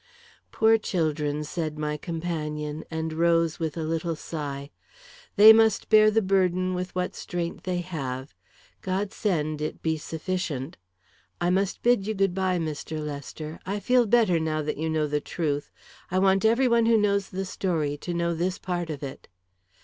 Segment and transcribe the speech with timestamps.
[0.51, 4.71] "Poor children!" said my companion, and rose with a little sigh.
[5.35, 8.33] "They must bear the burden with what strength they have.
[8.81, 10.75] God send it be sufficient!
[11.39, 12.99] I must bid you good bye, Mr.
[12.99, 13.59] Lester.
[13.63, 15.71] I feel better, now that you know the truth.
[16.09, 19.27] I want every one who knows the story to know this part of it."